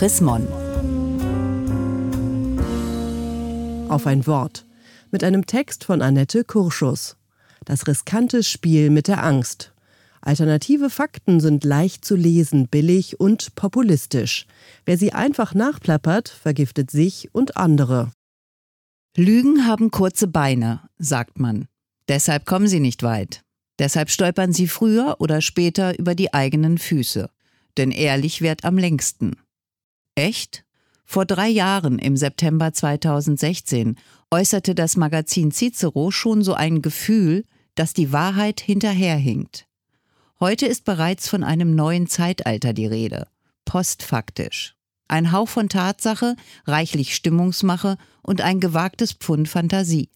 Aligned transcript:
Chris 0.00 0.22
Mon. 0.22 0.46
Auf 3.90 4.06
ein 4.06 4.26
Wort. 4.26 4.64
Mit 5.10 5.22
einem 5.22 5.44
Text 5.44 5.84
von 5.84 6.00
Annette 6.00 6.42
Kurschus. 6.42 7.18
Das 7.66 7.86
riskante 7.86 8.42
Spiel 8.42 8.88
mit 8.88 9.08
der 9.08 9.22
Angst. 9.22 9.74
Alternative 10.22 10.88
Fakten 10.88 11.40
sind 11.40 11.64
leicht 11.64 12.02
zu 12.02 12.16
lesen, 12.16 12.66
billig 12.68 13.20
und 13.20 13.54
populistisch. 13.56 14.46
Wer 14.86 14.96
sie 14.96 15.12
einfach 15.12 15.52
nachplappert, 15.52 16.30
vergiftet 16.30 16.90
sich 16.90 17.28
und 17.34 17.58
andere. 17.58 18.10
Lügen 19.18 19.66
haben 19.66 19.90
kurze 19.90 20.28
Beine, 20.28 20.80
sagt 20.96 21.38
man. 21.38 21.66
Deshalb 22.08 22.46
kommen 22.46 22.68
sie 22.68 22.80
nicht 22.80 23.02
weit. 23.02 23.42
Deshalb 23.78 24.08
stolpern 24.08 24.54
sie 24.54 24.66
früher 24.66 25.16
oder 25.18 25.42
später 25.42 25.98
über 25.98 26.14
die 26.14 26.32
eigenen 26.32 26.78
Füße. 26.78 27.28
Denn 27.76 27.90
ehrlich 27.90 28.40
währt 28.40 28.64
am 28.64 28.78
längsten. 28.78 29.36
Echt? 30.14 30.64
Vor 31.04 31.26
drei 31.26 31.48
Jahren, 31.48 31.98
im 31.98 32.16
September 32.16 32.72
2016, 32.72 33.96
äußerte 34.30 34.74
das 34.74 34.96
Magazin 34.96 35.50
Cicero 35.50 36.10
schon 36.10 36.42
so 36.42 36.54
ein 36.54 36.82
Gefühl, 36.82 37.44
dass 37.74 37.94
die 37.94 38.12
Wahrheit 38.12 38.60
hinterherhinkt. 38.60 39.66
Heute 40.38 40.66
ist 40.66 40.84
bereits 40.84 41.28
von 41.28 41.42
einem 41.42 41.74
neuen 41.74 42.06
Zeitalter 42.06 42.72
die 42.72 42.86
Rede. 42.86 43.26
Postfaktisch. 43.64 44.76
Ein 45.08 45.32
Hauch 45.32 45.48
von 45.48 45.68
Tatsache, 45.68 46.36
reichlich 46.66 47.14
Stimmungsmache 47.16 47.96
und 48.22 48.40
ein 48.40 48.60
gewagtes 48.60 49.12
Pfund 49.12 49.48
Fantasie. 49.48 50.08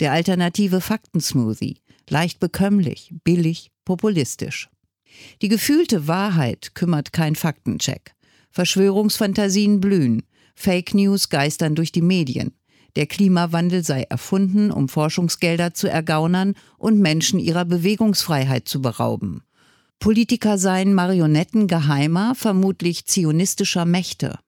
Der 0.00 0.12
alternative 0.12 0.80
Faktensmoothie. 0.80 1.80
Leicht 2.08 2.38
bekömmlich, 2.38 3.12
billig, 3.24 3.72
populistisch. 3.84 4.70
Die 5.42 5.48
gefühlte 5.48 6.06
Wahrheit 6.06 6.74
kümmert 6.74 7.12
kein 7.12 7.34
Faktencheck. 7.34 8.14
Verschwörungsfantasien 8.50 9.80
blühen. 9.80 10.22
Fake 10.54 10.94
News 10.94 11.28
geistern 11.28 11.74
durch 11.74 11.92
die 11.92 12.02
Medien. 12.02 12.52
Der 12.96 13.06
Klimawandel 13.06 13.84
sei 13.84 14.02
erfunden, 14.02 14.70
um 14.72 14.88
Forschungsgelder 14.88 15.74
zu 15.74 15.88
ergaunern 15.88 16.54
und 16.78 16.98
Menschen 16.98 17.38
ihrer 17.38 17.64
Bewegungsfreiheit 17.64 18.66
zu 18.66 18.82
berauben. 18.82 19.42
Politiker 20.00 20.58
seien 20.58 20.94
Marionetten 20.94 21.66
geheimer, 21.66 22.34
vermutlich 22.34 23.06
zionistischer 23.06 23.84
Mächte. 23.84 24.38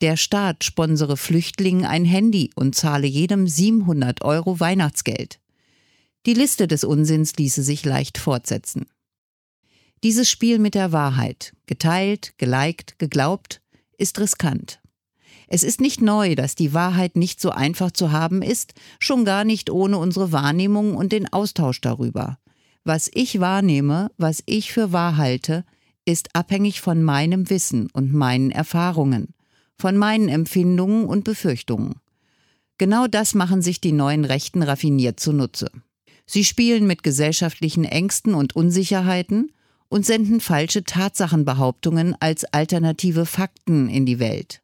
Der 0.00 0.16
Staat 0.16 0.64
sponsere 0.64 1.16
Flüchtlingen 1.16 1.84
ein 1.84 2.04
Handy 2.04 2.50
und 2.54 2.74
zahle 2.74 3.06
jedem 3.06 3.46
700 3.46 4.22
Euro 4.22 4.60
Weihnachtsgeld. 4.60 5.40
Die 6.26 6.34
Liste 6.34 6.66
des 6.66 6.84
Unsinns 6.84 7.36
ließe 7.36 7.62
sich 7.62 7.84
leicht 7.84 8.18
fortsetzen. 8.18 8.86
Dieses 10.02 10.30
Spiel 10.30 10.58
mit 10.58 10.74
der 10.74 10.92
Wahrheit, 10.92 11.52
geteilt, 11.66 12.32
geliked, 12.38 12.98
geglaubt, 12.98 13.60
ist 13.98 14.18
riskant. 14.18 14.80
Es 15.46 15.62
ist 15.62 15.78
nicht 15.78 16.00
neu, 16.00 16.36
dass 16.36 16.54
die 16.54 16.72
Wahrheit 16.72 17.16
nicht 17.16 17.38
so 17.38 17.50
einfach 17.50 17.90
zu 17.90 18.10
haben 18.10 18.40
ist, 18.40 18.72
schon 18.98 19.26
gar 19.26 19.44
nicht 19.44 19.68
ohne 19.68 19.98
unsere 19.98 20.32
Wahrnehmung 20.32 20.96
und 20.96 21.12
den 21.12 21.30
Austausch 21.30 21.82
darüber. 21.82 22.38
Was 22.82 23.10
ich 23.12 23.40
wahrnehme, 23.40 24.10
was 24.16 24.42
ich 24.46 24.72
für 24.72 24.90
wahr 24.92 25.18
halte, 25.18 25.66
ist 26.06 26.34
abhängig 26.34 26.80
von 26.80 27.02
meinem 27.02 27.50
Wissen 27.50 27.90
und 27.92 28.14
meinen 28.14 28.50
Erfahrungen, 28.50 29.34
von 29.76 29.98
meinen 29.98 30.30
Empfindungen 30.30 31.04
und 31.04 31.24
Befürchtungen. 31.24 31.96
Genau 32.78 33.06
das 33.06 33.34
machen 33.34 33.60
sich 33.60 33.82
die 33.82 33.92
neuen 33.92 34.24
Rechten 34.24 34.62
raffiniert 34.62 35.20
zunutze. 35.20 35.70
Sie 36.24 36.44
spielen 36.44 36.86
mit 36.86 37.02
gesellschaftlichen 37.02 37.84
Ängsten 37.84 38.32
und 38.32 38.56
Unsicherheiten 38.56 39.52
und 39.90 40.06
senden 40.06 40.40
falsche 40.40 40.84
Tatsachenbehauptungen 40.84 42.16
als 42.20 42.44
alternative 42.44 43.26
Fakten 43.26 43.90
in 43.90 44.06
die 44.06 44.18
Welt. 44.18 44.62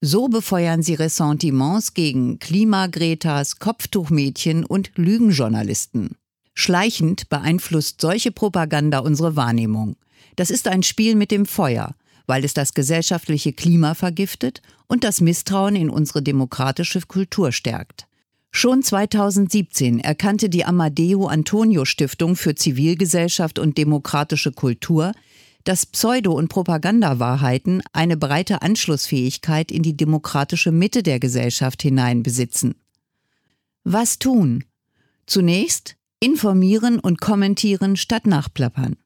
So 0.00 0.28
befeuern 0.28 0.82
sie 0.82 0.94
Ressentiments 0.94 1.92
gegen 1.92 2.38
Klimagretas, 2.38 3.58
Kopftuchmädchen 3.58 4.64
und 4.64 4.92
Lügenjournalisten. 4.94 6.16
Schleichend 6.54 7.28
beeinflusst 7.28 8.00
solche 8.00 8.32
Propaganda 8.32 9.00
unsere 9.00 9.36
Wahrnehmung. 9.36 9.96
Das 10.36 10.50
ist 10.50 10.68
ein 10.68 10.82
Spiel 10.84 11.16
mit 11.16 11.30
dem 11.32 11.46
Feuer, 11.46 11.94
weil 12.26 12.44
es 12.44 12.54
das 12.54 12.74
gesellschaftliche 12.74 13.52
Klima 13.52 13.94
vergiftet 13.94 14.62
und 14.86 15.02
das 15.02 15.20
Misstrauen 15.20 15.74
in 15.76 15.90
unsere 15.90 16.22
demokratische 16.22 17.00
Kultur 17.00 17.52
stärkt. 17.52 18.07
Schon 18.50 18.82
2017 18.82 20.00
erkannte 20.00 20.48
die 20.48 20.64
Amadeo 20.64 21.26
Antonio 21.26 21.84
Stiftung 21.84 22.34
für 22.34 22.54
Zivilgesellschaft 22.54 23.58
und 23.58 23.78
demokratische 23.78 24.52
Kultur, 24.52 25.12
dass 25.64 25.86
Pseudo- 25.86 26.34
und 26.34 26.48
Propagandawahrheiten 26.48 27.82
eine 27.92 28.16
breite 28.16 28.62
Anschlussfähigkeit 28.62 29.70
in 29.70 29.82
die 29.82 29.96
demokratische 29.96 30.72
Mitte 30.72 31.02
der 31.02 31.20
Gesellschaft 31.20 31.82
hinein 31.82 32.22
besitzen. 32.22 32.74
Was 33.84 34.18
tun? 34.18 34.64
Zunächst 35.26 35.98
Informieren 36.20 36.98
und 36.98 37.20
kommentieren 37.20 37.96
statt 37.96 38.26
nachplappern. 38.26 38.96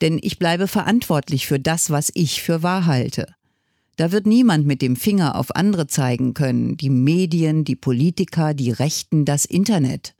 Denn 0.00 0.20
ich 0.22 0.38
bleibe 0.38 0.68
verantwortlich 0.68 1.46
für 1.46 1.58
das, 1.58 1.90
was 1.90 2.12
ich 2.14 2.40
für 2.40 2.62
wahr 2.62 2.86
halte. 2.86 3.34
Da 3.96 4.10
wird 4.10 4.26
niemand 4.26 4.66
mit 4.66 4.82
dem 4.82 4.96
Finger 4.96 5.36
auf 5.36 5.54
andere 5.54 5.86
zeigen 5.86 6.34
können, 6.34 6.76
die 6.76 6.90
Medien, 6.90 7.64
die 7.64 7.76
Politiker, 7.76 8.54
die 8.54 8.70
Rechten, 8.70 9.24
das 9.24 9.44
Internet. 9.44 10.14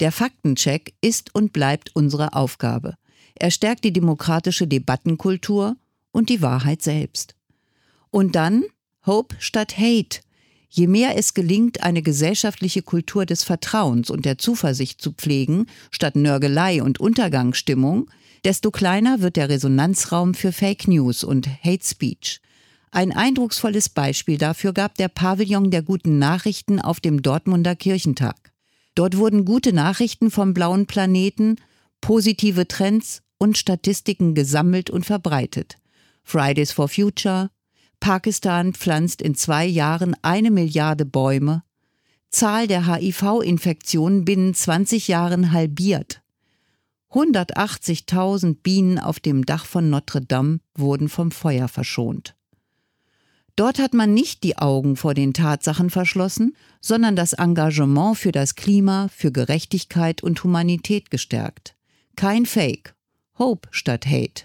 Der 0.00 0.10
Faktencheck 0.10 0.94
ist 1.00 1.34
und 1.34 1.52
bleibt 1.52 1.94
unsere 1.94 2.34
Aufgabe. 2.34 2.96
Er 3.36 3.50
stärkt 3.50 3.84
die 3.84 3.92
demokratische 3.92 4.66
Debattenkultur 4.66 5.76
und 6.10 6.28
die 6.28 6.42
Wahrheit 6.42 6.82
selbst. 6.82 7.34
Und 8.10 8.34
dann 8.34 8.64
Hope 9.06 9.36
statt 9.38 9.76
Hate, 9.78 10.20
Je 10.76 10.88
mehr 10.88 11.16
es 11.16 11.34
gelingt, 11.34 11.84
eine 11.84 12.02
gesellschaftliche 12.02 12.82
Kultur 12.82 13.26
des 13.26 13.44
Vertrauens 13.44 14.10
und 14.10 14.24
der 14.24 14.38
Zuversicht 14.38 15.00
zu 15.00 15.12
pflegen, 15.12 15.66
statt 15.92 16.16
Nörgelei 16.16 16.82
und 16.82 16.98
Untergangsstimmung, 16.98 18.10
desto 18.44 18.72
kleiner 18.72 19.20
wird 19.20 19.36
der 19.36 19.48
Resonanzraum 19.48 20.34
für 20.34 20.50
Fake 20.50 20.88
News 20.88 21.22
und 21.22 21.46
Hate 21.62 21.84
Speech. 21.84 22.40
Ein 22.94 23.10
eindrucksvolles 23.10 23.88
Beispiel 23.88 24.38
dafür 24.38 24.72
gab 24.72 24.94
der 24.94 25.08
Pavillon 25.08 25.72
der 25.72 25.82
guten 25.82 26.20
Nachrichten 26.20 26.80
auf 26.80 27.00
dem 27.00 27.22
Dortmunder 27.22 27.74
Kirchentag. 27.74 28.52
Dort 28.94 29.16
wurden 29.16 29.44
gute 29.44 29.72
Nachrichten 29.72 30.30
vom 30.30 30.54
blauen 30.54 30.86
Planeten, 30.86 31.56
positive 32.00 32.68
Trends 32.68 33.22
und 33.36 33.58
Statistiken 33.58 34.36
gesammelt 34.36 34.90
und 34.90 35.04
verbreitet. 35.04 35.74
Fridays 36.22 36.70
for 36.70 36.86
Future, 36.86 37.50
Pakistan 37.98 38.74
pflanzt 38.74 39.22
in 39.22 39.34
zwei 39.34 39.66
Jahren 39.66 40.14
eine 40.22 40.52
Milliarde 40.52 41.04
Bäume. 41.04 41.64
Zahl 42.30 42.68
der 42.68 42.86
HIV-Infektionen 42.86 44.24
binnen 44.24 44.54
20 44.54 45.08
Jahren 45.08 45.50
halbiert. 45.50 46.22
180.000 47.10 48.58
Bienen 48.62 49.00
auf 49.00 49.18
dem 49.18 49.44
Dach 49.44 49.66
von 49.66 49.90
Notre 49.90 50.20
Dame 50.20 50.60
wurden 50.76 51.08
vom 51.08 51.32
Feuer 51.32 51.66
verschont. 51.66 52.33
Dort 53.56 53.78
hat 53.78 53.94
man 53.94 54.12
nicht 54.12 54.42
die 54.42 54.58
Augen 54.58 54.96
vor 54.96 55.14
den 55.14 55.32
Tatsachen 55.32 55.88
verschlossen, 55.88 56.56
sondern 56.80 57.14
das 57.14 57.34
Engagement 57.34 58.18
für 58.18 58.32
das 58.32 58.56
Klima, 58.56 59.08
für 59.14 59.30
Gerechtigkeit 59.30 60.22
und 60.22 60.42
Humanität 60.42 61.10
gestärkt. 61.10 61.76
Kein 62.16 62.46
Fake. 62.46 62.94
Hope 63.38 63.68
statt 63.70 64.06
Hate. 64.06 64.44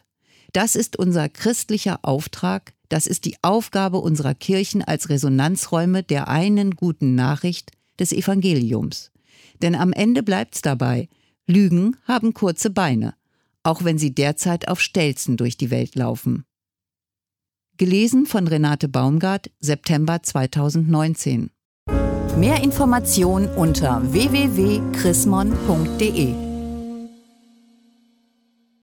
Das 0.54 0.76
ist 0.76 0.98
unser 0.98 1.30
christlicher 1.30 2.00
Auftrag, 2.04 2.74
das 2.90 3.06
ist 3.06 3.26
die 3.26 3.38
Aufgabe 3.44 3.98
unserer 3.98 4.34
Kirchen 4.34 4.84
als 4.84 5.10
Resonanzräume 5.10 6.02
der 6.04 6.28
einen 6.28 6.76
guten 6.76 7.14
Nachricht 7.14 7.72
des 8.00 8.12
Evangeliums. 8.12 9.12
Denn 9.62 9.76
am 9.76 9.94
Ende 9.94 10.24
bleibt's 10.24 10.62
dabei, 10.62 11.08
Lügen 11.46 11.98
haben 12.06 12.34
kurze 12.34 12.70
Beine, 12.70 13.16
auch 13.64 13.84
wenn 13.84 13.98
sie 13.98 14.14
derzeit 14.14 14.68
auf 14.68 14.82
Stelzen 14.82 15.38
durch 15.38 15.58
die 15.58 15.70
Welt 15.70 15.96
laufen. 15.96 16.46
Gelesen 17.80 18.26
von 18.26 18.46
Renate 18.46 18.90
Baumgart, 18.90 19.50
September 19.62 20.22
2019. 20.22 21.50
Mehr 22.38 22.62
Informationen 22.62 23.48
unter 23.56 24.02
www.chrismon.de 24.12 26.49